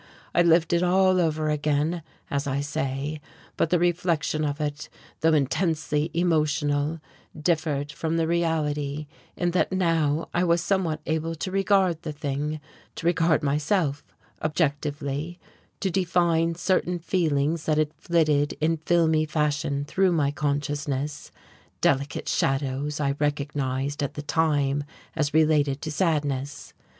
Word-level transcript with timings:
I 0.33 0.41
lived 0.41 0.73
it 0.73 0.81
all 0.81 1.21
over 1.21 1.49
again, 1.51 2.01
as 2.31 2.47
I 2.47 2.59
say, 2.59 3.21
but 3.55 3.69
the 3.69 3.77
reflection 3.77 4.43
of 4.43 4.59
it, 4.59 4.89
though 5.19 5.33
intensely 5.35 6.09
emotional, 6.15 6.99
differed 7.39 7.91
from 7.91 8.17
the 8.17 8.25
reality 8.25 9.05
in 9.37 9.51
that 9.51 9.71
now 9.71 10.27
I 10.33 10.43
was 10.43 10.59
somewhat 10.59 11.01
able 11.05 11.35
to 11.35 11.51
regard 11.51 12.01
the 12.01 12.11
thing, 12.11 12.59
to 12.95 13.05
regard 13.05 13.43
myself, 13.43 14.03
objectively; 14.41 15.37
to 15.81 15.91
define 15.91 16.55
certain 16.55 16.97
feelings 16.97 17.67
that 17.67 17.77
had 17.77 17.93
flitted 17.93 18.53
in 18.53 18.77
filmy 18.77 19.27
fashion 19.27 19.85
through 19.85 20.13
my 20.13 20.31
consciousness, 20.31 21.29
delicate 21.79 22.27
shadows 22.27 22.99
I 22.99 23.11
recognized 23.19 24.01
at 24.01 24.15
the 24.15 24.23
time 24.23 24.83
as 25.15 25.31
related 25.35 25.79
to 25.83 25.91
sadness. 25.91 26.73